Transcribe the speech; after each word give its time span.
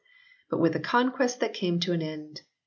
But 0.49 0.57
with 0.59 0.73
the 0.73 0.79
Conquest 0.79 1.39
that 1.41 1.53
came 1.53 1.79
to 1.81 1.93
an 1.93 2.01
end. 2.01 2.41